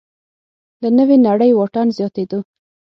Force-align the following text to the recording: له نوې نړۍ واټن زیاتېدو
له 0.81 0.89
نوې 0.97 1.17
نړۍ 1.27 1.51
واټن 1.53 1.87
زیاتېدو 1.97 2.39